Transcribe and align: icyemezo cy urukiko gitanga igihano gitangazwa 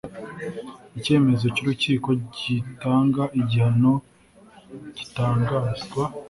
icyemezo 0.97 1.45
cy 1.55 1.61
urukiko 1.63 2.09
gitanga 2.35 3.23
igihano 3.41 3.91
gitangazwa 4.97 6.03